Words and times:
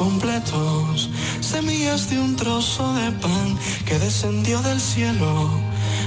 Incompletos, 0.00 1.10
semillas 1.40 2.08
de 2.08 2.18
un 2.18 2.34
trozo 2.34 2.94
de 2.94 3.10
pan 3.12 3.58
que 3.84 3.98
descendió 3.98 4.60
del 4.62 4.80
cielo, 4.80 5.50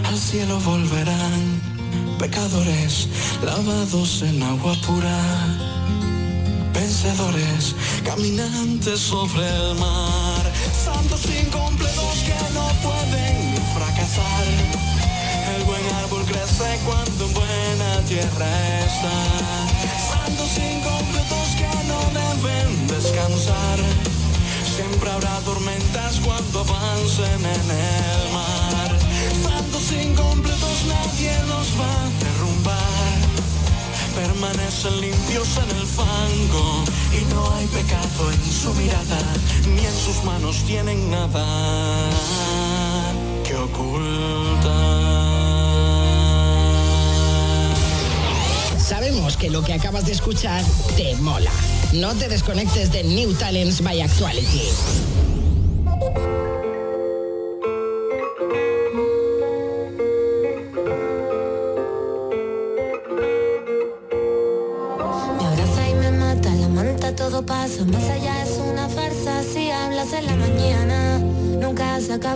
al 0.08 0.18
cielo 0.18 0.60
volverán, 0.62 1.62
pecadores 2.18 3.08
lavados 3.46 4.24
en 4.24 4.42
agua 4.42 4.74
pura, 4.86 5.20
vencedores, 6.74 7.76
caminantes 8.04 9.00
sobre 9.00 9.48
el 9.48 9.76
mar, 9.76 10.33
santos 11.04 11.26
incompletos 11.26 12.24
que 12.24 12.54
no 12.54 12.68
pueden 12.82 13.58
fracasar. 13.76 14.46
El 15.56 15.64
buen 15.66 15.86
árbol 15.96 16.24
crece 16.26 16.80
cuando 16.86 17.26
en 17.26 17.34
buena 17.34 18.02
tierra 18.08 18.80
está. 18.80 19.16
Santos 20.12 20.52
incompletos 20.58 21.48
que 21.60 21.72
no 21.88 22.00
deben 22.20 22.88
descansar. 22.88 23.80
Siempre 24.76 25.12
habrá 25.12 25.40
tormentas 25.40 26.22
cuando 26.24 26.62
avancen 26.62 27.42
en 27.42 27.68
el 27.72 28.24
mar. 28.32 28.92
Santos 29.44 29.92
incompletos 29.92 30.86
nadie 30.88 31.34
los 31.48 31.68
va 31.80 31.94
a 32.04 32.10
derrumbar. 32.24 33.20
Permanecen 34.16 35.02
limpios 35.02 35.50
en 35.58 35.70
el 35.78 35.86
fango 35.86 36.84
y 37.12 37.33
mirada, 38.72 39.18
ni 39.68 39.86
en 39.86 39.94
sus 39.94 40.24
manos 40.24 40.64
tienen 40.66 41.12
nada 41.12 41.46
que. 43.44 43.54
Sabemos 48.80 49.38
que 49.38 49.50
lo 49.50 49.64
que 49.64 49.74
acabas 49.74 50.06
de 50.06 50.12
escuchar 50.14 50.64
te 50.96 51.16
mola. 51.18 51.52
No 51.94 52.14
te 52.16 52.28
desconectes 52.30 52.92
de 52.92 53.04
New 53.04 53.34
Talents 53.34 53.82
by 53.82 54.02
Actuality. 54.02 54.62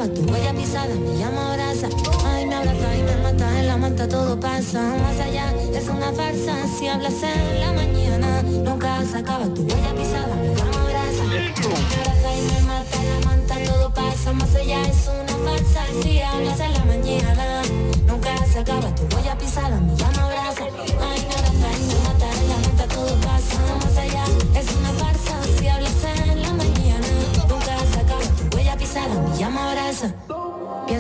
Tu 0.09 0.21
huella 0.31 0.53
pisada, 0.53 0.93
me 0.95 1.17
llama 1.17 1.53
brasa, 1.55 1.87
ay 2.25 2.45
me 2.45 2.55
abraza 2.55 2.95
y 2.95 3.03
me 3.03 3.15
mata, 3.17 3.59
en 3.59 3.67
la 3.67 3.77
manta 3.77 4.07
todo 4.07 4.39
pasa, 4.39 4.81
más 4.81 5.19
allá 5.19 5.53
es 5.73 5.87
una 5.87 6.11
farsa, 6.13 6.53
si 6.77 6.87
hablas 6.87 7.21
en 7.23 7.59
la 7.59 7.73
mañana, 7.73 8.41
nunca 8.43 9.03
se 9.05 9.17
acaba 9.17 9.45
tu 9.45 9.61
huella 9.63 9.93
pisada, 9.95 10.35
me 10.35 10.55
llama 10.55 10.83
brasa, 10.89 11.23
me 11.25 11.37
abraza 11.47 12.29
y 12.37 12.41
me 12.51 12.61
mata, 12.61 12.97
en 13.01 13.09
la 13.09 13.19
manta 13.27 13.55
todo 13.65 13.93
pasa, 13.93 14.33
más 14.33 14.55
allá 14.55 14.81
es 14.83 15.07
una 15.07 15.35
farsa, 15.45 15.85
si 16.01 16.21
hablas 16.21 16.59
en 16.59 16.73
la 16.73 16.85
mañana, 16.85 17.61
nunca 18.05 18.45
se 18.51 18.59
acaba 18.59 18.93
tu 18.95 19.15
huella 19.15 19.37
pisada, 19.37 19.79
me 19.79 19.95
llama 19.95 20.27
brasa, 20.27 20.56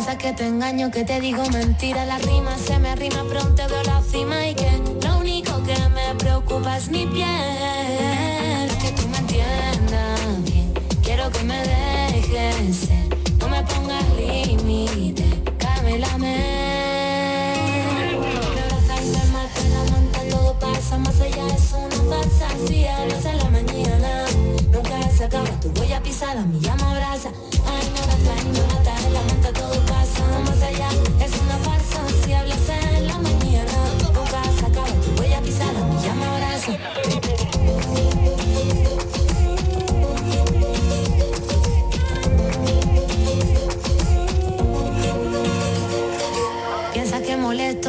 Piensa 0.07 0.23
que 0.23 0.31
te 0.31 0.47
engaño, 0.47 0.89
que 0.89 1.03
te 1.03 1.19
digo 1.19 1.43
mentira, 1.49 2.05
la 2.05 2.17
rima 2.17 2.57
se 2.57 2.79
me 2.79 2.95
rima 2.95 3.23
pronto 3.29 3.61
veo 3.67 3.83
la 3.83 4.01
cima 4.01 4.47
y 4.47 4.55
que 4.55 4.71
lo 5.05 5.17
único 5.17 5.61
que 5.63 5.77
me 5.89 6.15
preocupa 6.17 6.77
es 6.77 6.89
mi 6.89 7.05
piel. 7.07 8.69
Que 8.81 8.91
tú 8.95 9.05
me 9.09 9.17
entiendas 9.17 10.43
bien, 10.45 10.73
quiero 11.03 11.29
que 11.29 11.43
me 11.43 11.57
dejes 11.57 12.77
ser, 12.77 13.17
no 13.37 13.49
me 13.49 13.61
pongas 13.63 14.05
límite, 14.15 15.25
cámélame. 15.57 16.37
Me 18.55 18.61
abraza 18.61 19.03
y 19.03 19.09
me 19.09 19.23
mata, 19.33 19.61
la 19.73 20.53
pasa, 20.57 20.97
más 20.99 21.19
allá 21.19 21.47
es 21.47 21.73
una 21.73 22.65
si 22.65 22.87
hablas 22.87 23.25
en 23.25 23.37
la 23.39 23.49
mañana, 23.49 24.25
nunca 24.71 25.09
se 25.09 25.25
acaba. 25.25 25.49
Tu 25.59 25.67
huella 25.77 26.01
pisada, 26.01 26.45
mi 26.45 26.61
llama 26.61 26.91
abraza, 26.91 27.29
ay 27.65 27.87
en 27.87 27.93
la 27.93 28.01
manta 28.07 28.47
todo 28.53 28.67
pasa, 28.77 28.86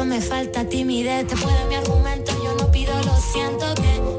me 0.05 0.21
falta 0.21 0.65
timidez, 0.65 1.27
te 1.27 1.35
puedo 1.35 1.67
mi 1.67 1.75
argumento, 1.75 2.31
yo 2.43 2.55
no 2.55 2.71
pido, 2.71 2.93
lo 3.03 3.15
siento 3.17 3.73
que 3.75 4.18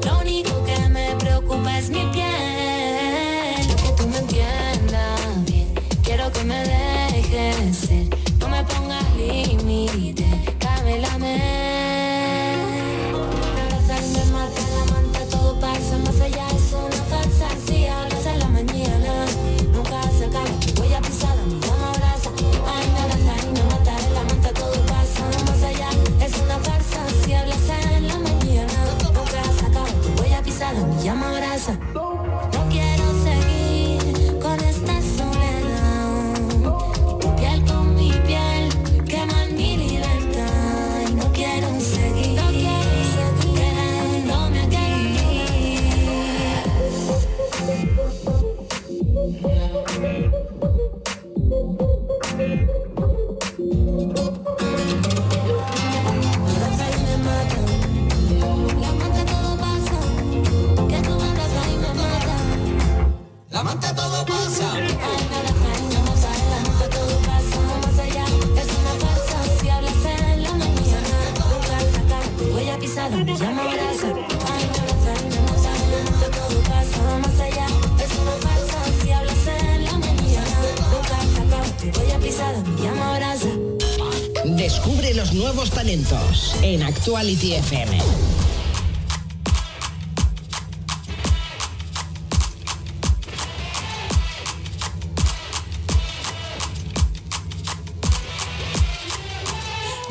en 86.73 86.83
Actuality 86.83 87.55
FM. 87.55 87.97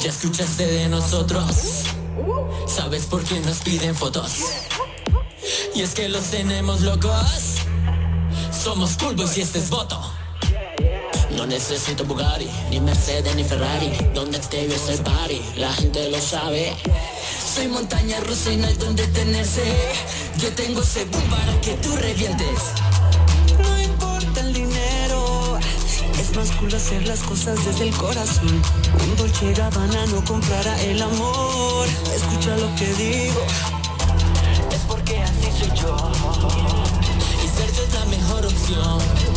Ya 0.03 0.11
escuchaste 0.11 0.67
de 0.67 0.89
nosotros, 0.89 1.85
sabes 2.67 3.07
por 3.07 3.25
qué 3.25 3.41
nos 3.41 3.59
piden 3.59 3.95
fotos. 3.95 4.33
Y 5.75 5.81
es 5.81 5.95
que 5.95 6.11
los 6.11 6.25
tenemos 6.25 6.83
locos, 6.83 7.57
somos 8.53 8.99
culvos 8.99 9.39
y 9.39 9.41
este 9.41 9.61
es 9.61 9.71
voto. 9.71 10.10
No 11.41 11.47
necesito 11.47 12.05
Bugatti, 12.05 12.47
ni 12.69 12.81
Mercedes, 12.81 13.35
ni 13.35 13.43
Ferrari. 13.43 13.91
Donde 14.15 14.39
te 14.41 14.67
es 14.67 14.89
el 14.91 14.99
party, 14.99 15.41
la 15.57 15.73
gente 15.73 16.11
lo 16.11 16.21
sabe. 16.21 16.77
Soy 17.55 17.67
montaña 17.67 18.21
rusa 18.21 18.53
y 18.53 18.59
no 18.59 18.67
hay 18.67 18.75
donde 18.75 19.07
tenerse. 19.07 19.63
Yo 20.37 20.53
tengo 20.53 20.83
ese 20.83 21.07
boom 21.07 21.23
para 21.31 21.59
que 21.63 21.73
tú 21.77 21.97
revientes. 21.97 22.61
No 23.59 23.81
importa 23.81 24.41
el 24.41 24.53
dinero 24.53 25.59
Es 26.21 26.37
más 26.37 26.51
cool 26.59 26.75
hacer 26.75 27.09
las 27.09 27.21
cosas 27.21 27.65
desde 27.65 27.89
el 27.89 27.97
corazón. 27.97 28.63
Un 29.03 29.17
Dolce 29.17 29.55
Gabbana 29.55 30.07
no 30.13 30.23
comprará 30.23 30.79
el 30.83 31.01
amor. 31.01 31.89
Escucha 32.15 32.55
lo 32.59 32.69
que 32.77 32.93
digo. 33.03 33.41
Es 34.71 34.83
porque 34.87 35.23
así 35.23 35.49
soy 35.59 35.79
yo. 35.79 35.97
Y 37.43 37.49
ser 37.49 37.71
es 37.71 37.95
la 37.95 38.05
mejor 38.05 38.45
opción 38.45 39.30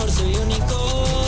mejor, 0.00 0.10
soy 0.10 0.34
único. 0.36 1.19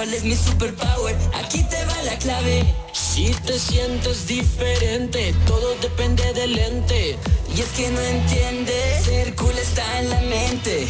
Cuál 0.00 0.14
es 0.14 0.24
mi 0.24 0.34
superpower. 0.34 1.14
Aquí 1.34 1.62
te 1.64 1.84
va 1.84 2.02
la 2.04 2.16
clave. 2.18 2.64
Si 2.94 3.32
te 3.46 3.58
sientes 3.58 4.26
diferente 4.26 5.34
Todo 5.46 5.74
depende 5.80 6.32
del 6.32 6.54
lente 6.54 7.18
Y 7.54 7.60
es 7.60 7.68
que 7.68 7.88
no 7.90 8.00
entiendes 8.00 9.04
Ser 9.04 9.34
cool 9.34 9.56
está 9.58 10.00
en 10.00 10.08
la 10.08 10.20
mente. 10.22 10.86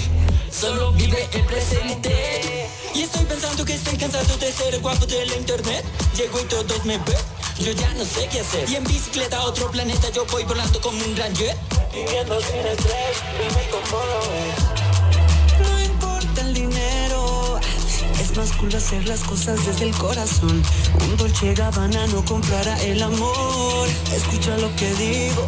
Solo 0.52 0.92
vive 0.92 1.28
el 1.32 1.42
presente. 1.42 2.68
Y 2.94 3.02
estoy 3.02 3.24
pensando 3.24 3.64
que 3.64 3.74
estoy 3.74 3.96
cansado 3.96 4.36
de 4.36 4.52
ser 4.52 4.74
el 4.74 4.80
guapo 4.80 5.06
de 5.06 5.26
la 5.26 5.36
internet. 5.36 5.84
Llego 6.16 6.38
y 6.38 6.44
todos 6.44 6.84
me 6.84 6.98
ven 6.98 7.40
yo 7.60 7.72
ya 7.72 7.92
no 7.92 8.04
sé 8.06 8.26
qué 8.32 8.40
hacer. 8.40 8.70
Y 8.70 8.76
en 8.76 8.84
bicicleta 8.84 9.36
a 9.36 9.44
otro 9.44 9.70
planeta 9.70 10.08
yo 10.10 10.24
voy 10.26 10.44
volando 10.44 10.80
como 10.80 11.04
un 11.04 11.14
gran 11.14 11.34
jet. 11.34 11.56
Viviendo 11.92 12.40
sin 12.40 12.66
estrés, 12.66 13.18
como 13.70 14.02
No 14.02 14.89
Hacer 18.40 19.06
las 19.06 19.20
cosas 19.24 19.66
desde 19.66 19.84
el 19.84 19.94
corazón. 19.96 20.62
Un 21.04 21.16
Dolce 21.18 21.52
Gabbana 21.52 22.06
no 22.06 22.24
comprará 22.24 22.82
el 22.84 23.02
amor. 23.02 23.86
Escucha 24.14 24.56
lo 24.56 24.74
que 24.76 24.90
digo. 24.94 25.46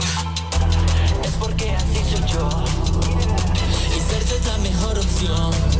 Es 1.24 1.30
porque 1.40 1.70
así 1.70 1.94
soy 2.10 2.28
yo. 2.30 2.50
Y 3.96 4.10
ser 4.10 4.22
es 4.22 4.46
la 4.46 4.58
mejor 4.58 4.98
opción. 4.98 5.71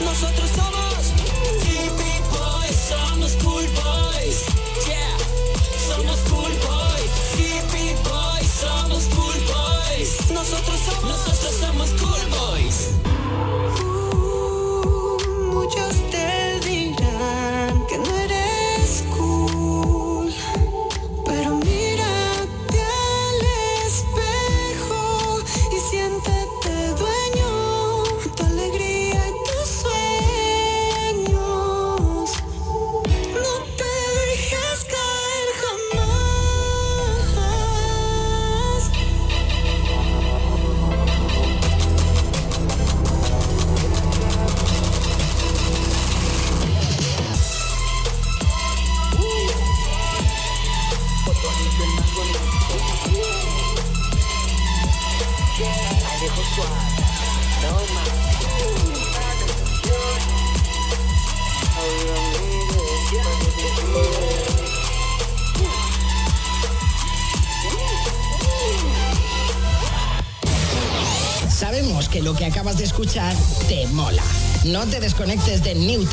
Nosotros 0.00 0.50
somos. 0.50 1.25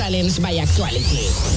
De 0.04 0.18
New 0.18 0.30
Talents 0.30 0.40
by 0.40 0.58
Actuality. 0.60 1.53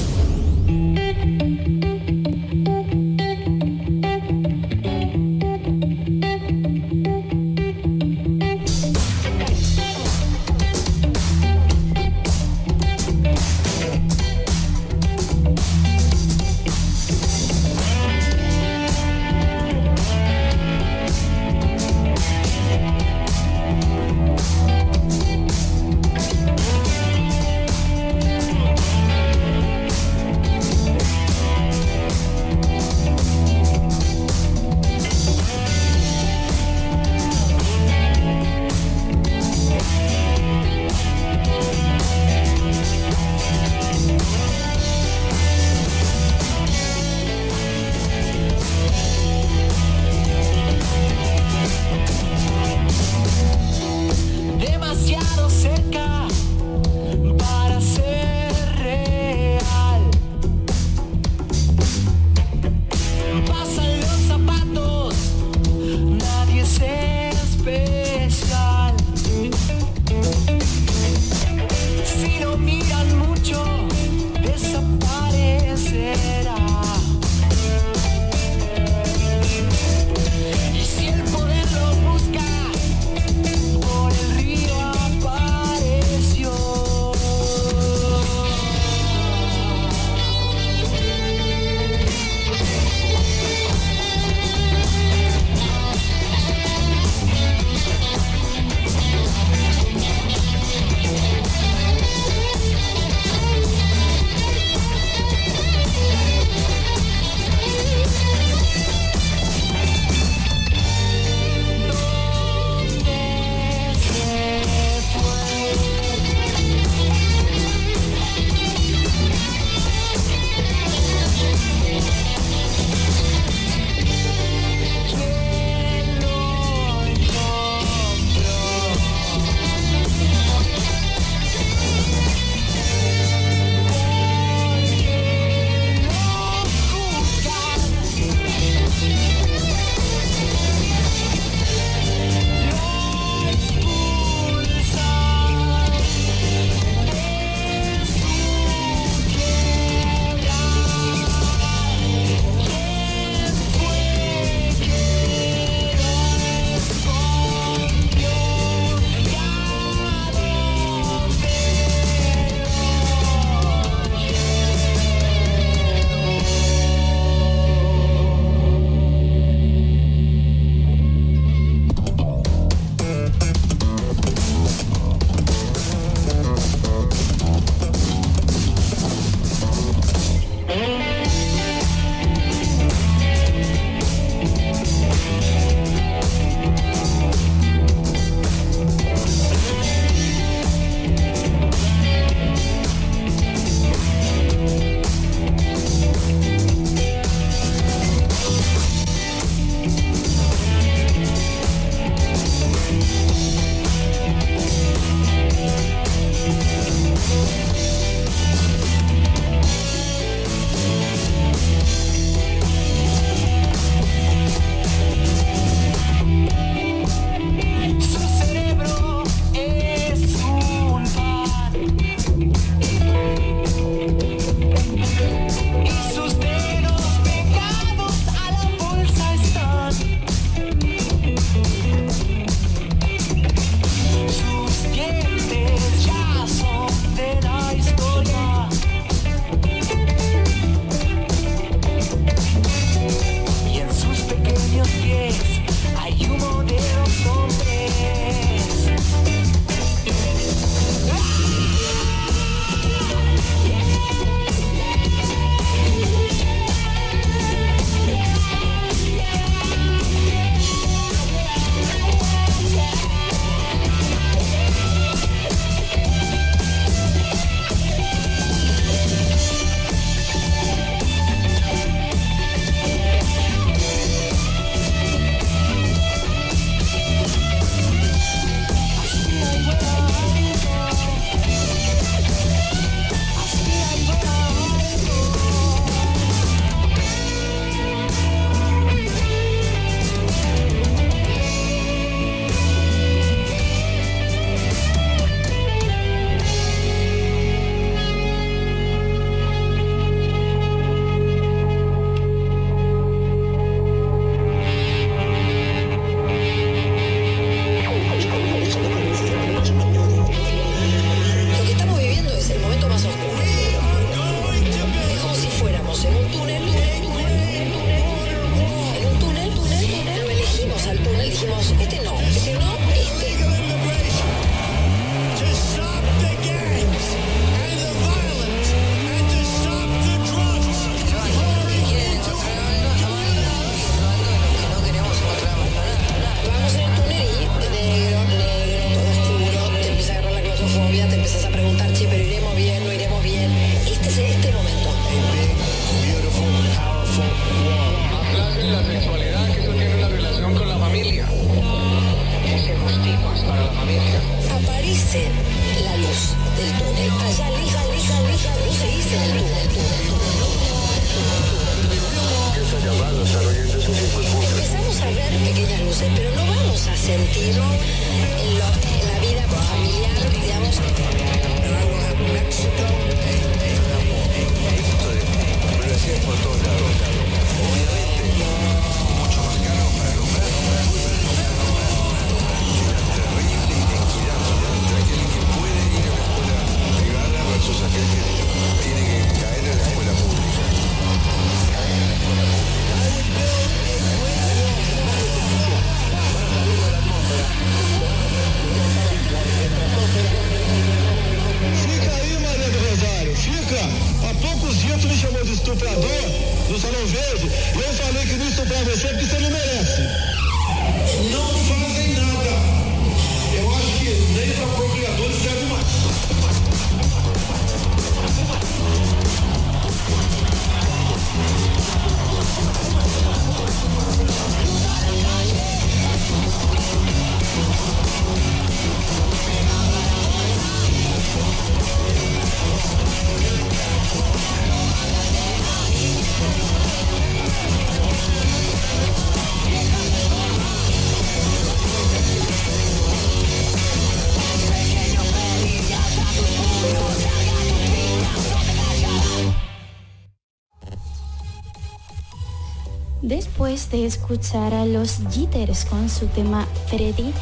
De 453.57 454.05
escuchar 454.05 454.75
a 454.75 454.85
los 454.85 455.19
Jitters 455.31 455.87
con 455.87 456.11
su 456.11 456.27
tema 456.27 456.69
Freddy, 456.89 457.33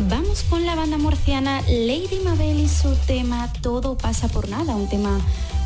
vamos 0.00 0.42
con 0.50 0.66
la 0.66 0.74
banda 0.74 0.98
murciana 0.98 1.60
Lady 1.68 2.18
Mabel 2.24 2.58
y 2.58 2.68
su 2.68 2.92
tema 3.06 3.52
Todo 3.62 3.96
pasa 3.96 4.26
por 4.26 4.48
nada, 4.48 4.74
un 4.74 4.88
tema 4.88 5.20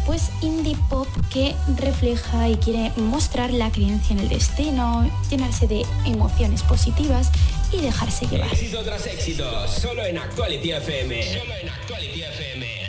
pues 0.05 0.29
indie 0.43 0.77
pop 0.91 1.09
que 1.33 1.55
refleja 1.79 2.51
y 2.51 2.57
quiere 2.57 2.93
mostrar 2.97 3.51
la 3.51 3.73
creencia 3.73 4.13
en 4.13 4.21
el 4.21 4.29
destino, 4.29 5.11
llenarse 5.31 5.67
de 5.67 5.87
emociones 6.05 6.63
positivas 6.63 7.31
y 7.73 7.81
dejarse 7.81 8.27
llevar. 8.27 8.53
Éxito 8.53 8.83
tras 8.85 9.07
éxito, 9.07 9.67
solo 9.69 10.05
en 10.05 10.19
Actuality 10.19 10.73
FM. 10.73 11.41
Solo 11.41 11.55
en 11.63 11.69
Actuality 11.71 12.21
la 12.21 12.84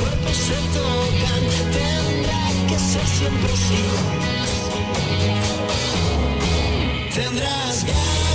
cuerpos 0.00 0.36
se 0.36 0.54
tocan, 0.76 1.42
tendrá 1.72 2.42
que 2.68 2.78
ser 2.78 3.06
siempre 3.06 3.52
así. 3.52 3.84
Tendrás 7.14 7.84
ganas. 7.84 8.25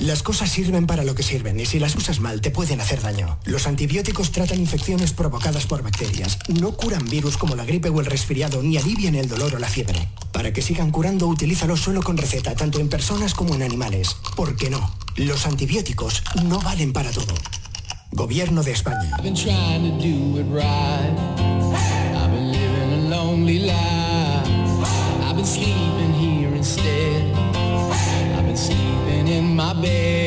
Las 0.00 0.22
cosas 0.22 0.50
sirven 0.50 0.86
para 0.86 1.04
lo 1.04 1.14
que 1.14 1.22
sirven 1.22 1.58
y 1.58 1.66
si 1.66 1.78
las 1.78 1.96
usas 1.96 2.20
mal 2.20 2.40
te 2.40 2.50
pueden 2.50 2.80
hacer 2.80 3.00
daño. 3.00 3.38
Los 3.44 3.66
antibióticos 3.66 4.30
tratan 4.32 4.60
infecciones 4.60 5.12
provocadas 5.12 5.66
por 5.66 5.82
bacterias, 5.82 6.38
no 6.48 6.72
curan 6.72 7.04
virus 7.08 7.36
como 7.36 7.56
la 7.56 7.64
gripe 7.64 7.88
o 7.88 8.00
el 8.00 8.06
resfriado 8.06 8.62
ni 8.62 8.76
alivian 8.76 9.14
el 9.14 9.28
dolor 9.28 9.54
o 9.54 9.58
la 9.58 9.68
fiebre. 9.68 10.08
Para 10.32 10.52
que 10.52 10.62
sigan 10.62 10.90
curando 10.90 11.26
utilízalos 11.26 11.80
solo 11.80 12.02
con 12.02 12.16
receta, 12.16 12.54
tanto 12.54 12.80
en 12.80 12.88
personas 12.88 13.34
como 13.34 13.54
en 13.54 13.62
animales. 13.62 14.16
¿Por 14.36 14.56
qué 14.56 14.70
no? 14.70 14.94
Los 15.16 15.46
antibióticos 15.46 16.22
no 16.44 16.60
valen 16.60 16.92
para 16.92 17.10
todo. 17.10 17.34
Gobierno 18.12 18.62
de 18.62 18.72
España. 18.72 19.16
baby 29.82 30.21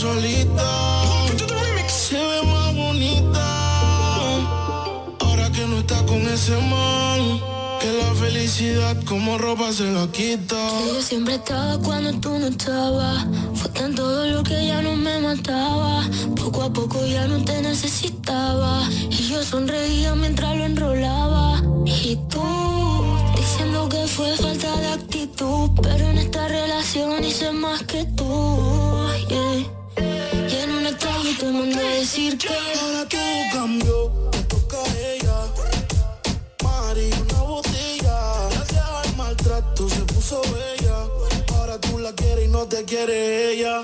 Se 0.00 0.06
ve 2.16 2.42
más 2.46 2.74
bonita. 2.74 3.44
Ahora 5.18 5.52
que 5.52 5.66
no 5.66 5.80
está 5.80 6.06
con 6.06 6.22
ese 6.26 6.56
man. 6.56 7.38
Que 7.78 7.92
la 7.92 8.14
felicidad 8.14 8.96
como 9.04 9.36
ropa 9.36 9.70
se 9.74 9.92
la 9.92 10.10
quita. 10.10 10.56
Yo 10.86 11.02
siempre 11.02 11.34
estaba 11.34 11.76
cuando 11.82 12.14
tú 12.18 12.30
no 12.38 12.46
estabas. 12.46 13.26
Fue 13.54 13.70
tanto 13.72 14.10
dolor 14.10 14.42
que 14.42 14.66
ya 14.68 14.80
no 14.80 14.96
me 14.96 15.18
mataba. 15.18 16.08
Poco 16.34 16.62
a 16.62 16.72
poco 16.72 17.04
ya 17.04 17.26
no 17.26 17.44
te 17.44 17.60
necesitaba. 17.60 18.88
Y 19.10 19.28
yo 19.28 19.42
sonreía 19.44 20.14
mientras 20.14 20.56
lo 20.56 20.64
enrolaba. 20.64 21.62
Y 21.84 22.16
tú 22.30 22.42
diciendo 23.36 23.86
que 23.90 24.06
fue 24.06 24.34
falta 24.38 24.74
de 24.80 24.88
actitud. 24.88 25.70
Pero 25.82 26.08
en 26.08 26.16
esta 26.16 26.48
relación 26.48 27.22
hice 27.22 27.52
más 27.52 27.82
que 27.82 28.06
tú. 28.16 28.56
Yeah. 29.28 29.79
Todo 31.40 31.48
el 31.48 31.56
mundo 31.56 31.78
decir 31.78 32.36
que 32.36 32.48
ahora 32.48 33.08
tú 33.08 33.16
cambió, 33.50 34.12
toca 34.46 34.76
a 34.76 34.98
ella. 34.98 35.46
Mari, 36.62 37.10
una 37.22 37.40
botella. 37.40 38.48
Gracias 38.50 38.84
al 38.84 39.16
maltrato 39.16 39.88
se 39.88 40.00
puso 40.02 40.42
bella. 40.42 41.08
Ahora 41.56 41.80
tú 41.80 41.98
la 41.98 42.12
quieres 42.12 42.44
y 42.44 42.48
no 42.48 42.66
te 42.66 42.84
quiere 42.84 43.52
ella. 43.54 43.82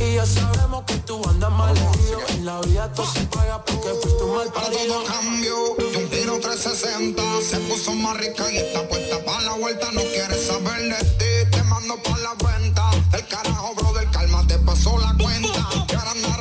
Y 0.00 0.14
ya 0.14 0.24
sabemos 0.24 0.84
que 0.86 0.94
tú 0.98 1.20
andas 1.28 1.50
mal. 1.52 1.76
Herido. 1.76 2.18
En 2.30 2.44
la 2.46 2.60
vida 2.62 2.92
todo 2.92 3.06
se 3.12 3.20
paga 3.26 3.62
porque 3.64 3.88
fuiste 4.02 4.24
un 4.24 4.34
mal 4.34 4.52
parido. 4.52 4.94
todo 4.94 5.04
cambió, 5.04 5.76
de 5.76 5.98
un 5.98 6.08
tiro 6.08 6.40
360 6.40 7.22
Se 7.42 7.58
puso 7.58 7.92
más 7.94 8.16
rica 8.16 8.50
y 8.50 8.56
está 8.56 8.88
puesta 8.88 9.22
para 9.24 9.42
la 9.42 9.52
vuelta 9.54 9.90
No 9.92 10.00
quiere 10.00 10.36
saber 10.36 10.82
de 10.82 11.04
ti, 11.18 11.50
te 11.50 11.62
mando 11.64 11.96
pa' 12.02 12.18
la 12.18 12.34
venta 12.34 12.90
El 13.12 13.26
carajo, 13.26 13.74
brother, 13.74 14.08
calma, 14.10 14.46
te 14.46 14.58
pasó 14.58 14.98
la 14.98 15.14
cuenta. 15.22 15.68
Que 15.86 15.96
ahora 15.96 16.10
anda 16.12 16.36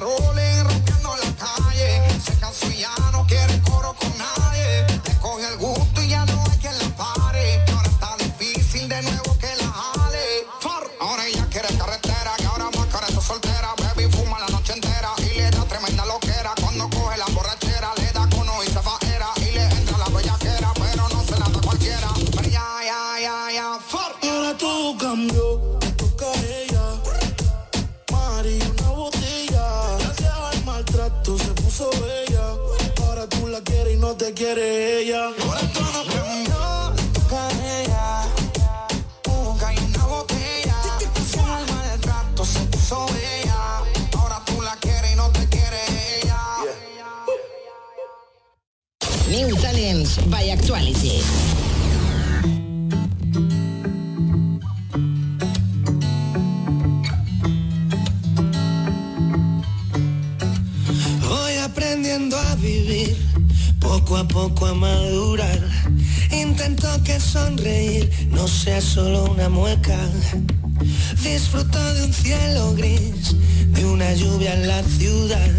Disfruto 71.23 71.93
de 71.93 72.03
un 72.03 72.13
cielo 72.13 72.73
gris, 72.75 73.35
de 73.67 73.85
una 73.85 74.13
lluvia 74.13 74.53
en 74.53 74.67
la 74.67 74.83
ciudad. 74.83 75.49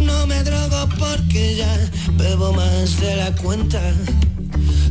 No 0.00 0.26
me 0.26 0.42
drogo 0.42 0.88
porque 0.98 1.56
ya 1.56 1.90
bebo 2.16 2.52
más 2.52 3.00
de 3.00 3.16
la 3.16 3.32
cuenta. 3.36 3.80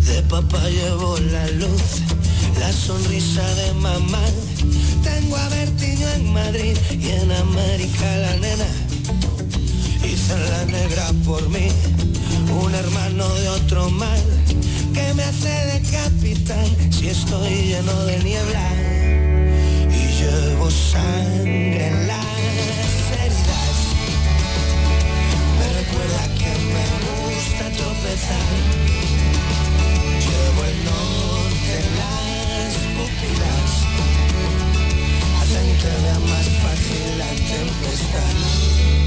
De 0.05 0.21
papá 0.23 0.61
llevo 0.69 1.17
la 1.31 1.47
luz, 1.51 2.01
la 2.59 2.71
sonrisa 2.71 3.45
de 3.55 3.73
mamá. 3.73 4.23
Tengo 5.03 5.35
a 5.35 5.49
Bertiño 5.49 6.07
en 6.15 6.33
Madrid 6.33 6.77
y 6.91 7.09
en 7.09 7.31
América 7.31 8.17
la 8.17 8.35
nena. 8.37 8.69
Hice 10.03 10.37
la 10.51 10.65
negra 10.65 11.11
por 11.25 11.47
mí, 11.49 11.67
un 12.63 12.73
hermano 12.73 13.27
de 13.35 13.49
otro 13.49 13.89
mar 13.89 14.19
que 14.93 15.13
me 15.13 15.23
hace 15.23 15.49
de 15.49 15.81
capitán 15.91 16.65
si 16.91 17.09
estoy 17.09 17.49
lleno 17.49 18.05
de 18.05 18.19
niebla 18.23 18.88
llevo 20.19 20.69
sangre 20.69 21.87
en 21.87 22.07
las 22.07 22.93
heridas. 23.21 23.77
Me 25.57 25.67
recuerda 25.79 26.23
que 26.39 26.51
me 26.73 26.85
gusta 27.07 27.65
tropezar. 27.79 28.51
Llevo 30.25 30.61
el 30.71 30.77
norte 30.89 31.71
en 31.81 31.89
las 32.01 32.71
pupilas, 32.95 33.71
hacen 35.39 35.67
que 35.81 35.91
vea 36.03 36.19
más 36.33 36.47
fácil 36.63 37.17
la 37.17 37.31
tempestad. 37.53 38.98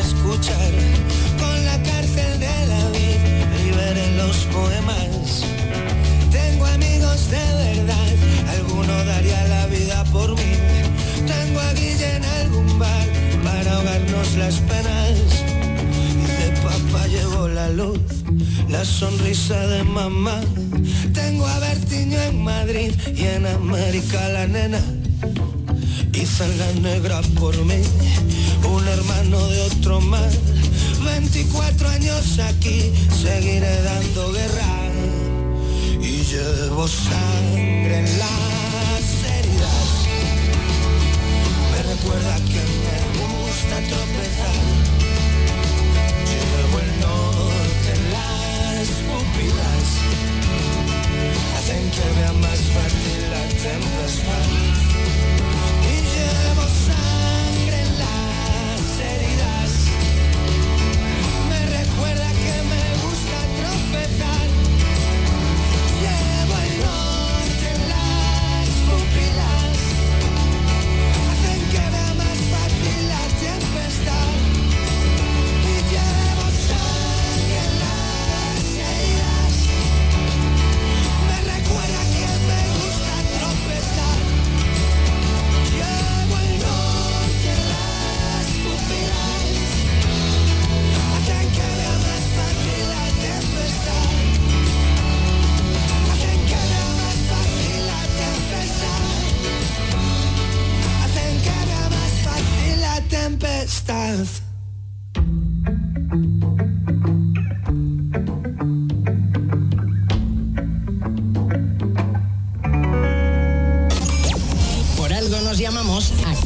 Escuchar. 0.00 0.72
Con 1.38 1.64
la 1.64 1.82
cárcel 1.82 2.40
de 2.40 2.66
la 2.66 2.88
vida 2.90 3.56
liberé 3.64 4.16
los 4.16 4.36
poemas. 4.46 5.44
Tengo 6.30 6.66
amigos 6.66 7.30
de 7.30 7.46
verdad, 7.64 8.12
alguno 8.56 9.04
daría 9.04 9.48
la 9.48 9.66
vida 9.66 10.04
por 10.12 10.30
mí. 10.36 10.52
Tengo 11.26 11.60
a 11.60 11.72
Guille 11.74 12.16
en 12.16 12.24
algún 12.24 12.78
bar 12.78 13.08
para 13.44 13.76
ahogarnos 13.76 14.34
las 14.36 14.56
penas. 14.60 15.18
Y 16.22 16.26
de 16.40 16.50
papá 16.62 17.06
llevo 17.06 17.48
la 17.48 17.68
luz, 17.70 18.00
la 18.68 18.84
sonrisa 18.84 19.66
de 19.66 19.82
mamá. 19.84 20.40
Tengo 21.12 21.46
a 21.46 21.58
Bertiño 21.60 22.20
en 22.20 22.42
Madrid 22.42 22.92
y 23.14 23.24
en 23.24 23.46
América 23.46 24.28
la 24.28 24.46
nena. 24.46 24.80
Hice 26.16 26.46
la 26.56 26.72
negra 26.80 27.20
por 27.40 27.56
mí, 27.64 27.82
un 28.62 28.86
hermano 28.86 29.46
de 29.48 29.62
otro 29.62 30.00
mar. 30.00 30.30
24 31.04 31.88
años 31.88 32.38
aquí, 32.38 32.92
seguiré 33.10 33.82
dando 33.82 34.32
guerra. 34.32 34.74
Y 36.00 36.22
llevo 36.22 36.86
sangre 36.86 37.98
en 37.98 38.18
las 38.18 39.04
heridas. 39.34 39.90
Me 41.72 41.82
recuerda 41.82 42.36
que 42.46 42.62
me 42.84 42.98
gusta 43.18 43.76
tropezar. 43.90 44.60
Llevo 46.30 46.78
el 46.78 47.00
norte 47.00 47.90
en 47.96 48.02
las 48.12 48.88
pupilas. 49.08 49.86
Hacen 51.58 51.90
que 51.90 52.20
vea 52.20 52.32
más 52.34 52.60
fácil 52.74 53.20
la 53.30 53.42
tempestad. 53.48 54.73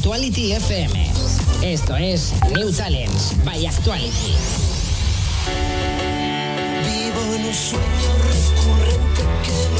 Actuality 0.09 0.53
FM. 0.55 1.13
Esto 1.61 1.95
es 1.95 2.33
New 2.55 2.73
Talents 2.73 3.35
by 3.45 3.67
Actuality. 3.67 4.33
Vivo 6.83 7.35
en 7.35 7.45
un 7.45 7.53
sueño 7.53 8.15
recurrente 8.25 9.23
que 9.45 9.78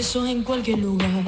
besos 0.00 0.26
en 0.30 0.42
cualquier 0.42 0.78
lugar. 0.78 1.24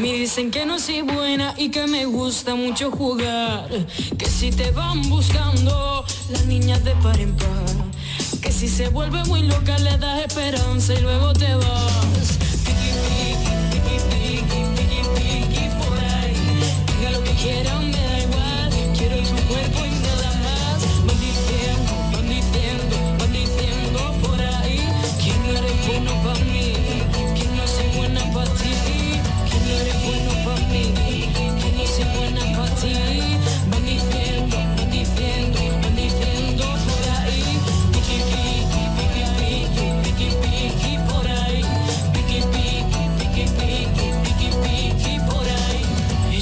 Me 0.00 0.12
dicen 0.12 0.52
que 0.52 0.64
no 0.64 0.78
soy 0.78 1.02
buena 1.02 1.52
y 1.56 1.68
que 1.68 1.84
me 1.88 2.04
gusta 2.04 2.54
mucho 2.54 2.92
jugar. 2.92 3.68
Que 4.16 4.26
si 4.26 4.52
te 4.52 4.70
van 4.70 5.02
buscando 5.08 6.04
las 6.30 6.46
niñas 6.46 6.84
de 6.84 6.92
par 7.02 7.18
en 7.18 7.34
par. 7.34 7.74
Que 8.40 8.52
si 8.52 8.68
se 8.68 8.88
vuelve 8.88 9.24
muy 9.24 9.42
loca 9.42 9.76
le 9.80 9.98
das 9.98 10.20
esperanza 10.20 10.94
y 10.94 11.00
luego 11.00 11.32
te 11.32 11.52
vas. 11.56 12.37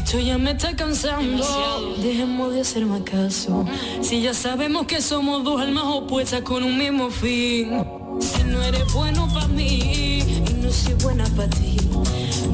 Esto 0.07 0.21
ya 0.21 0.39
me 0.39 0.53
está 0.53 0.77
cansando. 0.77 1.97
Dejemos 2.01 2.55
de 2.55 2.61
hacer 2.61 2.87
más 2.87 3.01
caso. 3.01 3.65
Si 4.01 4.23
ya 4.23 4.35
sabemos 4.35 4.87
que 4.87 5.03
somos 5.03 5.43
dos 5.43 5.61
almas 5.61 5.83
opuestas 5.85 6.43
con 6.43 6.63
un 6.63 6.79
mismo 6.79 7.11
fin. 7.11 7.85
Si 8.21 8.45
no 8.45 8.63
eres 8.63 8.85
bueno 8.93 9.27
para 9.35 9.49
mí 9.49 10.23
y 10.49 10.55
no 10.63 10.71
soy 10.71 10.95
buena 11.03 11.25
para 11.35 11.51
ti. 11.51 11.77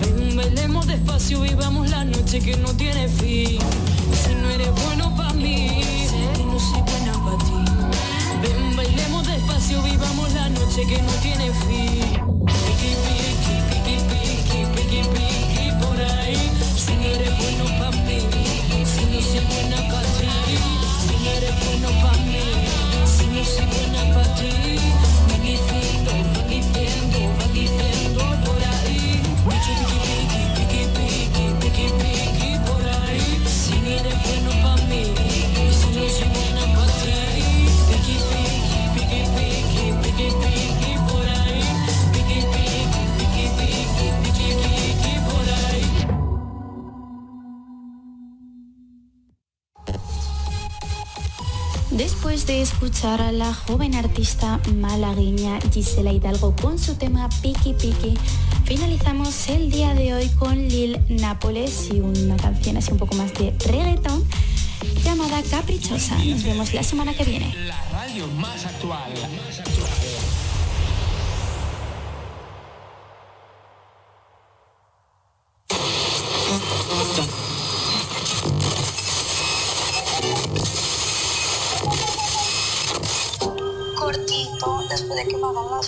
Ven, 0.01 0.35
bailemos 0.35 0.87
despacio, 0.87 1.43
vivamos 1.43 1.91
la 1.91 2.07
noche 2.07 2.41
que 2.41 2.57
no 2.57 2.75
tiene 2.75 3.07
fin. 3.07 3.59
Si 4.15 4.35
no 4.35 4.49
eres 4.49 4.71
bueno 4.87 5.15
para 5.15 5.35
mí 5.35 5.83
y 6.39 6.45
no 6.45 6.59
soy 6.59 6.81
buena 6.81 7.13
para 7.23 7.37
ti. 7.37 7.71
Ven, 8.41 8.77
bailemos 8.77 9.27
despacio, 9.27 9.83
vivamos 9.83 10.33
la 10.33 10.49
noche 10.49 10.87
que 10.89 11.03
no 11.03 11.13
tiene 11.21 11.51
fin. 11.69 11.82
Escuchar 53.03 53.33
la 53.33 53.53
joven 53.53 53.97
artista 53.97 54.61
malagueña 54.77 55.59
Gisela 55.73 56.13
Hidalgo 56.13 56.55
con 56.55 56.79
su 56.79 56.95
tema 56.95 57.29
Piki 57.43 57.73
Piki, 57.73 58.17
finalizamos 58.65 59.49
el 59.49 59.73
día 59.73 59.93
de 59.93 60.15
hoy 60.15 60.29
con 60.39 60.57
Lil 60.69 61.01
Nápoles 61.09 61.89
y 61.93 61.99
una 61.99 62.37
canción 62.37 62.77
así 62.77 62.93
un 62.93 62.99
poco 62.99 63.17
más 63.17 63.35
de 63.35 63.53
reggaeton 63.67 64.25
llamada 65.03 65.43
Caprichosa. 65.43 66.17
Nos 66.25 66.45
vemos 66.45 66.73
la 66.75 66.85
semana 66.85 67.13
que 67.13 67.25
viene. 67.25 67.53
La 67.67 67.83
radio 67.91 68.29
más 68.29 68.65
actual. 68.67 69.11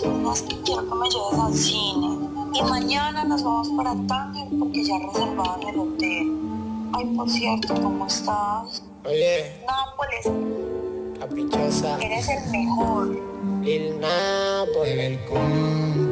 Las 0.03 0.42
y 0.42 0.55
quiero 0.64 0.88
que 0.88 0.95
me 0.95 1.09
lleves 1.09 1.38
al 1.40 1.55
cine. 1.55 2.18
Y 2.55 2.62
mañana 2.62 3.24
nos 3.24 3.42
vamos 3.42 3.68
para 3.76 3.95
Tánger 4.07 4.49
porque 4.59 4.84
ya 4.84 4.99
reservaron 4.99 5.62
el 5.68 5.78
hotel. 5.78 6.32
Ay, 6.92 7.07
por 7.16 7.28
cierto, 7.30 7.74
¿cómo 7.74 8.07
estás? 8.07 8.82
Oye, 9.05 9.61
Nápoles, 9.66 11.18
caprichosa. 11.18 11.99
eres 12.01 12.28
el 12.28 12.51
mejor. 12.51 13.09
Lil 13.62 14.01
Nápoles. 14.01 14.99
El. 14.99 16.04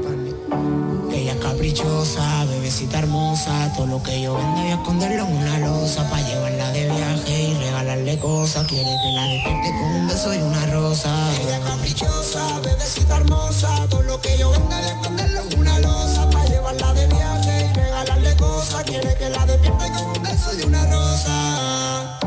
Ella 1.22 1.34
es 1.34 1.38
caprichosa, 1.38 2.44
bebecita 2.46 2.98
hermosa. 2.98 3.72
Todo 3.76 3.86
lo 3.86 4.02
que 4.02 4.20
yo 4.22 4.34
venda 4.34 4.60
voy 4.60 4.70
a 4.72 4.74
esconderlo 4.74 5.24
en 5.28 5.36
una 5.36 5.58
losa. 5.60 6.10
Pa' 6.10 6.20
llevarla 6.20 6.72
de 6.72 6.86
viaje 6.86 7.42
y 7.42 7.54
regalarle 7.54 8.18
cosas. 8.18 8.66
Quiere 8.66 8.90
que 8.90 9.12
la 9.12 9.28
despierte 9.28 9.68
con 9.70 9.92
un 10.00 10.08
beso 10.08 10.34
y 10.34 10.38
una 10.38 10.66
rosa. 10.66 11.14
Ella 11.40 11.58
es 11.58 11.64
caprichosa, 11.64 12.58
bebecita 12.64 13.18
hermosa. 13.18 13.86
Todo 13.88 14.02
lo 14.02 14.20
que 14.20 14.36
yo 14.36 14.50
venda 14.50 14.80
voy 14.80 14.88
a 14.88 14.94
esconderlo 14.94 15.42
en 15.48 15.60
una 15.60 15.78
losa. 15.78 16.28
Pa' 16.28 16.44
llevarla 16.46 16.92
de 16.92 17.06
viaje 17.06 17.70
y 17.70 17.72
regalarle 17.72 18.36
cosas. 18.36 18.82
Quiere 18.82 19.14
que 19.14 19.30
la 19.30 19.46
despierte 19.46 19.92
con 19.92 20.06
un 20.16 20.22
beso 20.24 20.50
y 20.58 20.62
una 20.62 20.84
rosa. 20.86 22.21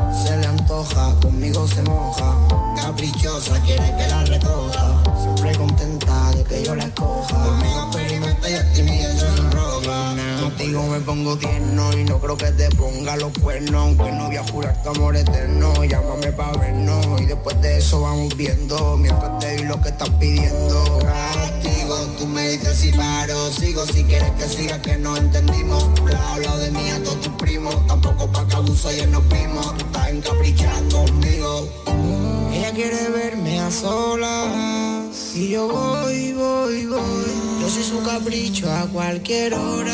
Conmigo 1.21 1.65
se 1.69 1.81
moja. 1.83 2.35
Caprichosa, 2.75 3.57
quiere 3.61 3.95
que 3.95 4.07
la 4.09 4.25
recoja. 4.25 5.03
Siempre 5.21 5.55
contenta 5.55 6.31
de 6.31 6.43
que 6.43 6.63
yo 6.65 6.75
la 6.75 6.83
escoja. 6.83 7.45
Conmigo 7.45 7.81
experimenta 7.85 8.49
y 8.49 8.53
a 8.55 8.73
ti 8.73 8.83
mi 8.83 8.99
se 8.99 9.35
roba. 9.51 10.15
Contigo 10.41 10.83
me 10.87 10.99
pongo 10.99 11.37
tierno 11.37 11.97
y 11.97 12.03
no 12.03 12.19
creo 12.19 12.35
que 12.35 12.51
te 12.51 12.69
ponga 12.71 13.15
los 13.15 13.31
cuernos. 13.39 13.73
Aunque 13.73 14.11
no 14.11 14.25
voy 14.25 14.35
a 14.35 14.43
jurar 14.43 14.83
tu 14.83 14.89
amor 14.89 15.15
eterno. 15.15 15.85
Llámame 15.85 16.33
pa' 16.33 16.51
vernos 16.57 17.21
y 17.21 17.25
después 17.25 17.61
de 17.61 17.77
eso 17.77 18.01
vamos 18.01 18.35
viendo. 18.35 18.97
Mientras 18.97 19.39
te 19.39 19.55
doy 19.55 19.67
lo 19.67 19.81
que 19.81 19.89
estás 19.89 20.09
pidiendo. 20.09 20.99
Tú 22.17 22.25
me 22.27 22.49
dices 22.49 22.77
si 22.77 22.91
paro. 22.91 23.51
Sigo 23.51 23.85
si 23.85 24.03
quieres 24.03 24.31
que 24.31 24.47
siga 24.47 24.81
que 24.81 24.97
no 24.97 25.15
entendimos. 25.15 25.87
Bla, 26.01 26.33
habla 26.33 26.57
de 26.57 26.71
mí 26.71 26.89
a 26.89 27.03
todos 27.03 27.21
tus 27.21 27.33
primos. 27.33 27.75
Tampoco 27.87 28.31
pa' 28.31 28.47
que 28.47 28.55
abuso 28.55 28.91
y 28.91 29.05
nos 29.07 29.27
vimos. 29.29 29.77
Tú 29.77 29.85
estás 29.85 30.09
encaprichada 30.09 30.81
conmigo. 30.91 31.69
Ella 32.51 32.71
quiere 32.71 33.09
verme 33.09 33.59
a 33.59 33.69
solas 33.69 35.35
Y 35.35 35.49
yo 35.49 35.67
voy, 35.67 36.31
voy, 36.31 36.85
voy 36.85 37.25
Yo 37.59 37.69
soy 37.69 37.83
su 37.83 38.01
capricho 38.01 38.71
a 38.71 38.87
cualquier 38.87 39.53
hora 39.55 39.93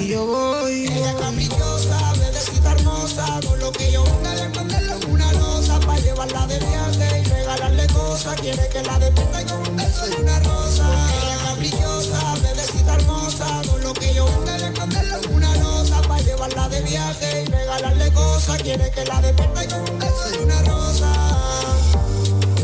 Y 0.00 0.08
yo 0.08 0.24
voy, 0.24 0.86
Ella 0.86 1.10
es 1.10 1.16
caprichosa, 1.16 2.12
bebecita 2.38 2.72
hermosa 2.72 3.40
Con 3.46 3.58
lo 3.58 3.72
que 3.72 3.90
yo 3.92 4.04
venga 4.04 4.34
de 4.34 4.42
en 4.44 5.10
una 5.10 5.32
losa 5.32 5.80
Pa' 5.80 5.96
llevarla 5.98 6.46
de 6.46 6.58
viaje 6.58 7.20
y 7.20 7.24
regalarle 7.24 7.86
cosas 7.88 8.40
Quiere 8.40 8.68
que 8.68 8.82
la 8.82 8.98
despierta 8.98 9.44
con 9.46 9.68
un 9.68 9.76
beso 9.76 10.06
y 10.08 10.20
una 10.20 10.38
rosa 10.40 10.86
Ella 11.22 11.38
caprichosa, 11.44 12.34
bebecita 12.42 12.94
hermosa 12.94 13.62
Con 13.68 13.82
lo 13.82 13.92
que 13.94 14.14
yo 14.14 14.26
venga 14.26 14.56
de 14.58 14.66
en 14.66 15.34
una 15.34 15.56
losa 15.56 16.00
Pa' 16.02 16.18
llevarla 16.18 16.68
de 16.68 16.82
viaje 16.82 17.42
y 17.42 17.50
regalarle 17.50 18.12
cosas 18.12 18.62
Quiere 18.62 18.90
que 18.90 19.04
la 19.04 19.20
despierta 19.20 19.68
con 19.68 19.94
un 19.94 19.98
beso 19.98 20.30
y 20.34 20.44
una 20.44 20.62
rosa 20.62 21.12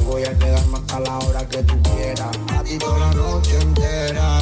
Voy 0.06 0.24
a 0.24 0.38
quedarme 0.38 0.78
hasta 0.78 1.00
la 1.00 1.18
hora 1.18 1.48
que 1.48 1.62
tú 1.64 1.74
quieras. 1.82 2.28
A 2.56 2.62
ti 2.62 2.78
toda 2.78 2.98
la 2.98 3.14
noche 3.14 3.60
entera. 3.60 4.38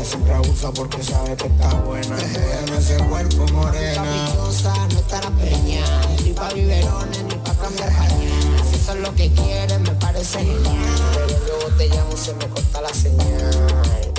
Ella 0.00 0.08
siempre 0.08 0.32
abusa 0.32 0.72
porque 0.72 1.02
sabe 1.02 1.36
que 1.36 1.46
está 1.46 1.74
buena. 1.80 2.16
En 2.16 2.72
ese 2.72 2.96
cuerpo 3.04 3.46
morena. 3.52 4.02
Caprichosa, 4.02 4.74
no 4.74 4.98
estará 4.98 5.28
peña. 5.32 5.84
Ni 6.24 6.32
pa' 6.32 6.48
biberones, 6.54 7.22
ni 7.24 7.34
pa' 7.34 7.54
cambiar. 7.54 7.92
Si 8.70 8.76
eso 8.76 8.94
es 8.94 9.00
lo 9.00 9.14
que 9.14 9.30
quieres, 9.30 9.78
me 9.80 9.90
parece 9.90 10.38
genial. 10.38 10.64
Pero 11.26 11.38
luego 11.46 11.76
te 11.76 11.88
llamo, 11.88 12.16
se 12.16 12.32
me 12.32 12.48
corta 12.48 12.80
la 12.80 12.94
señal. 12.94 14.12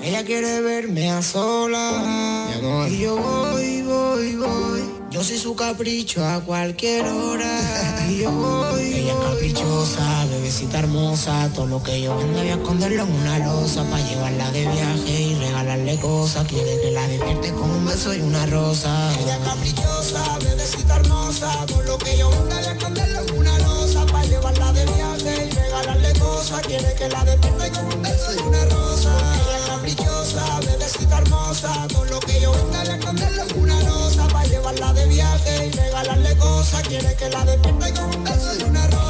Ella 0.00 0.24
quiere 0.24 0.60
verme 0.60 1.10
a 1.10 1.20
solas. 1.20 2.54
Y 2.88 3.00
yo 3.00 3.16
voy, 3.16 3.82
voy, 3.82 4.36
voy. 4.36 4.75
Yo 5.16 5.24
soy 5.24 5.38
su 5.38 5.56
capricho 5.56 6.22
a 6.22 6.40
cualquier 6.40 7.06
hora. 7.06 7.58
Y 8.06 8.18
yo 8.18 8.30
voy. 8.30 8.82
Ella 8.82 9.14
es 9.14 9.18
caprichosa, 9.18 10.26
bebecita 10.26 10.80
hermosa. 10.80 11.50
Todo 11.54 11.66
lo 11.66 11.82
que 11.82 12.02
yo 12.02 12.14
venda 12.18 12.40
voy 12.40 12.50
a 12.50 12.54
esconderlo 12.56 13.04
en 13.04 13.12
una 13.12 13.38
losa. 13.38 13.82
Pa' 13.84 13.98
llevarla 13.98 14.50
de 14.50 14.60
viaje 14.68 15.22
y 15.22 15.34
regalarle 15.36 15.98
cosas. 16.00 16.46
Quiere 16.46 16.78
que 16.82 16.90
la 16.90 17.08
despierte 17.08 17.50
con 17.52 17.70
un 17.70 17.86
beso 17.86 18.12
y 18.14 18.20
una 18.20 18.44
rosa. 18.44 19.10
Ella 19.18 19.38
es 19.38 19.48
caprichosa, 19.48 20.38
bebecita 20.38 20.96
hermosa. 20.96 21.64
Todo 21.66 21.82
lo 21.84 21.96
que 21.96 22.18
yo 22.18 22.28
venda 22.28 22.56
voy 22.56 22.66
a 22.66 22.72
esconderlo 22.72 23.20
en 23.20 23.38
una 23.38 23.58
losa. 23.60 24.04
Pa' 24.04 24.22
llevarla 24.22 24.72
de 24.74 24.84
viaje 24.84 25.48
y 25.48 25.50
regalarle 25.50 26.12
cosas. 26.18 26.60
Quiere 26.60 26.94
que 26.94 27.08
la 27.08 27.24
despierte 27.24 27.70
con 27.70 27.86
un 27.86 28.02
beso 28.02 28.34
y 28.34 28.48
una 28.48 28.64
rosa. 28.66 29.12
Ella 29.46 29.58
es 29.60 29.66
caprichosa, 29.66 30.15
bebecita 30.60 31.18
hermosa. 31.18 31.86
Todo 31.88 32.04
lo 32.06 32.20
que 32.20 32.40
yo 32.40 32.52
venda 32.52 32.80
voy 32.80 32.88
a 32.88 32.96
esconderlo 32.96 33.42
en 33.42 33.60
una 33.60 33.80
losa. 33.82 34.28
Pa' 34.28 34.44
llevarla 34.44 34.92
de 34.92 35.06
viaje 35.06 35.66
y 35.66 35.70
regalarle 35.70 36.36
cosas. 36.36 36.82
Quiere 36.88 37.14
que 37.16 37.28
la 37.30 37.44
despierte 37.44 37.92
con 37.94 38.14
un 38.14 38.24
beso 38.24 38.52
y 38.58 38.62
una 38.64 38.86
rosa. 38.88 39.06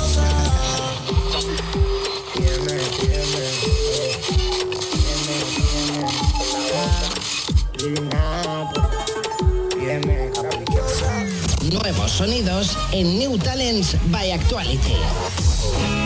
Nuevos 11.73 12.11
sonidos 12.13 12.77
en 12.93 13.19
New 13.19 13.39
Talents 13.39 13.97
by 14.11 14.31
Actuality. 14.33 16.06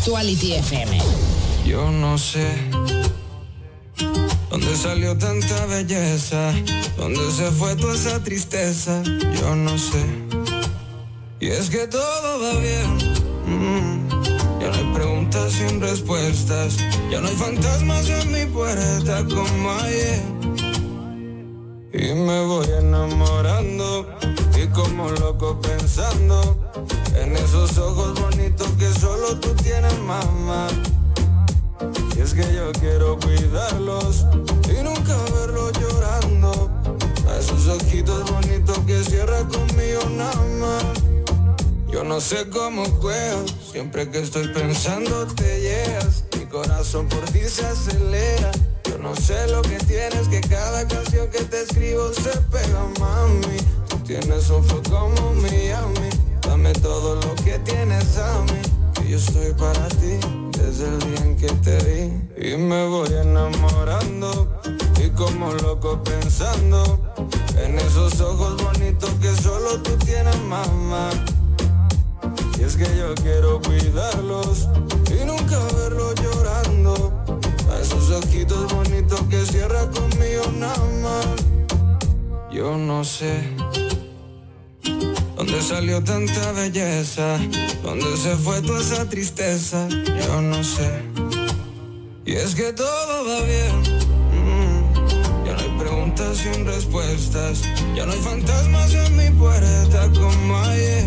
Actuality 0.00 0.54
FM. 0.54 0.98
Yo 1.66 1.90
no 1.90 2.16
sé 2.16 2.48
dónde 4.48 4.74
salió 4.74 5.14
tanta 5.18 5.66
belleza, 5.66 6.54
dónde 6.96 7.30
se 7.30 7.50
fue 7.50 7.76
toda 7.76 7.94
esa 7.94 8.18
tristeza. 8.22 9.02
Yo 9.38 9.54
no 9.54 9.76
sé. 9.76 10.02
Y 11.38 11.48
es 11.48 11.68
que 11.68 11.86
todo 11.86 12.40
va 12.40 12.58
bien. 12.60 12.96
mm. 13.44 14.08
Ya 14.62 14.68
no 14.70 14.74
hay 14.74 14.94
preguntas 14.94 15.52
sin 15.52 15.82
respuestas. 15.82 16.78
Ya 17.10 17.20
no 17.20 17.28
hay 17.28 17.36
fantasmas 17.36 18.08
en 18.08 18.32
mi 18.32 18.46
puerta 18.46 19.22
como 19.26 19.70
ayer. 19.82 20.22
Y 21.92 22.14
me 22.14 22.46
voy 22.46 22.68
enamorando 22.78 24.08
y 24.56 24.66
como 24.68 25.10
loco 25.10 25.60
pensando 25.60 26.59
en 27.20 27.36
esos 27.36 27.76
ojos 27.76 28.18
bonitos 28.18 28.68
que 28.78 28.90
solo 28.98 29.38
tú 29.38 29.54
tienes, 29.54 29.96
mamá. 30.00 30.68
Y 32.16 32.20
es 32.20 32.32
que 32.32 32.42
yo 32.54 32.72
quiero 32.72 33.18
cuidarlos 33.18 34.26
y 34.68 34.82
nunca 34.82 35.16
verlos 35.34 35.72
llorando. 35.78 36.70
A 37.28 37.36
esos 37.38 37.66
ojitos 37.68 38.30
bonitos 38.30 38.78
que 38.86 39.04
cierra 39.04 39.46
conmigo 39.48 40.00
nada 40.16 40.46
más. 40.60 40.84
Yo 41.90 42.04
no 42.04 42.20
sé 42.20 42.48
cómo 42.48 42.84
juego, 42.84 43.44
siempre 43.70 44.08
que 44.10 44.20
estoy 44.20 44.48
pensando 44.48 45.26
te 45.26 45.60
llegas. 45.60 46.24
Mi 46.38 46.46
corazón 46.46 47.08
por 47.08 47.24
ti 47.30 47.40
se 47.40 47.66
acelera. 47.66 48.50
Yo 48.84 48.98
no 48.98 49.14
sé 49.14 49.46
lo 49.48 49.62
que 49.62 49.78
tienes, 49.80 50.28
que 50.28 50.40
cada 50.40 50.86
canción 50.88 51.28
que 51.28 51.40
te 51.44 51.62
escribo 51.62 52.12
se 52.14 52.36
pega, 52.50 52.86
mami. 52.98 53.58
Tú 53.88 53.98
tienes 53.98 54.48
un 54.50 54.64
flow 54.64 54.82
como 54.88 55.34
Miami. 55.34 56.19
Dame 56.50 56.72
todo 56.72 57.14
lo 57.14 57.34
que 57.44 57.60
tienes 57.60 58.18
a 58.18 58.42
mí. 58.42 58.60
Que 58.94 59.10
yo 59.10 59.18
estoy 59.18 59.52
para 59.52 59.86
ti 60.00 60.18
desde 60.58 60.88
el 60.88 60.98
día 60.98 61.20
en 61.24 61.36
que 61.36 61.46
te 61.46 61.76
vi. 61.86 62.48
Y 62.48 62.56
me 62.56 62.88
voy 62.88 63.08
enamorando 63.12 64.60
y 65.00 65.10
como 65.10 65.54
loco 65.54 66.02
pensando 66.02 66.98
en 67.56 67.78
esos 67.78 68.20
ojos 68.20 68.60
bonitos 68.64 69.10
que 69.22 69.32
solo 69.40 69.80
tú 69.80 69.96
tienes, 69.98 70.36
mamá. 70.48 71.10
Y 72.58 72.64
es 72.64 72.76
que 72.76 72.96
yo 72.98 73.14
quiero 73.22 73.60
cuidarlos 73.62 74.68
y 75.06 75.24
nunca 75.24 75.56
verlos 75.76 76.16
llorando. 76.16 77.12
A 77.70 77.78
esos 77.80 78.10
ojitos 78.10 78.74
bonitos 78.74 79.20
que 79.30 79.46
cierra 79.46 79.88
conmigo 79.88 80.42
nada 80.58 80.88
más. 81.00 81.26
Yo 82.50 82.76
no 82.76 83.04
sé 83.04 83.40
salió 85.62 86.02
tanta 86.02 86.52
belleza, 86.52 87.38
dónde 87.82 88.16
se 88.16 88.36
fue 88.36 88.60
toda 88.62 88.80
esa 88.80 89.08
tristeza. 89.08 89.88
Yo 89.88 90.40
no 90.40 90.62
sé. 90.64 91.02
Y 92.24 92.32
es 92.32 92.54
que 92.54 92.72
todo 92.72 93.24
va 93.26 93.40
bien. 93.42 93.80
mm. 94.32 95.44
Ya 95.46 95.52
no 95.52 95.60
hay 95.60 95.78
preguntas 95.78 96.36
sin 96.38 96.64
respuestas. 96.66 97.62
Ya 97.94 98.06
no 98.06 98.12
hay 98.12 98.18
fantasmas 98.20 98.94
en 98.94 99.16
mi 99.16 99.30
puerta 99.38 100.08
como 100.12 100.58
ayer. 100.58 101.04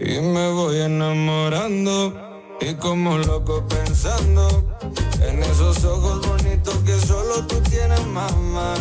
Y 0.00 0.20
me 0.20 0.50
voy 0.52 0.80
enamorando 0.80 2.14
y 2.60 2.74
como 2.74 3.18
loco 3.18 3.66
pensando 3.68 4.66
en 5.20 5.42
esos 5.42 5.84
ojos 5.84 6.26
bonitos 6.26 6.76
que 6.84 6.98
solo 7.06 7.46
tú 7.46 7.60
tienes, 7.70 8.04
mamá. 8.06 8.74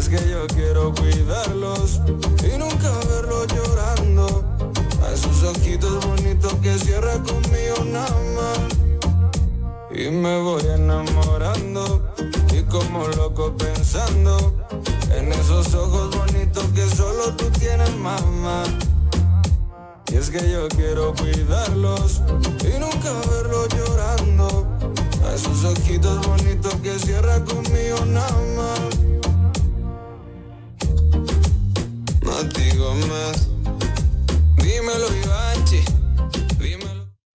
Es 0.00 0.08
que 0.08 0.30
yo 0.30 0.46
quiero 0.46 0.94
cuidarlos 0.94 2.00
y 2.42 2.56
nunca 2.56 2.90
verlos 3.06 3.46
llorando. 3.48 4.42
A 5.04 5.12
esos 5.12 5.42
ojitos 5.42 6.06
bonitos 6.06 6.54
que 6.62 6.78
cierra 6.78 7.12
conmigo 7.18 7.84
nada 7.84 8.16
más. 8.34 9.92
Y 9.92 10.08
me 10.08 10.40
voy 10.40 10.62
enamorando 10.64 12.02
y 12.50 12.62
como 12.62 13.08
loco 13.08 13.54
pensando 13.58 14.54
en 15.14 15.32
esos 15.32 15.74
ojos 15.74 16.16
bonitos 16.16 16.64
que 16.74 16.88
solo 16.96 17.36
tú 17.36 17.50
tienes, 17.58 17.94
mamá. 17.96 18.62
Y 20.10 20.16
es 20.16 20.30
que 20.30 20.50
yo 20.50 20.66
quiero 20.68 21.12
cuidarlos 21.12 22.22
y 22.64 22.80
nunca 22.80 23.12
verlos 23.30 23.68
llorando. 23.76 24.66
A 25.26 25.34
esos 25.34 25.62
ojitos 25.62 26.26
bonitos 26.26 26.74
que 26.76 26.98
cierra 26.98 27.44
conmigo 27.44 28.06
nada 28.06 28.42
más. 28.56 29.19
Mati 32.42 32.70
Gómez, 32.78 33.48
dímelo 34.56 35.08
Ivanchi. 35.22 35.99